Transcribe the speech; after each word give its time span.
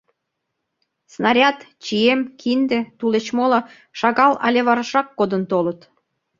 Снаряд, 1.13 1.57
чием, 1.83 2.19
кинде, 2.39 2.79
тулеч 2.97 3.27
моло 3.37 3.59
шагал 3.99 4.33
але 4.45 4.59
варашрак 4.67 5.07
кодын 5.19 5.43
толыт. 5.51 5.79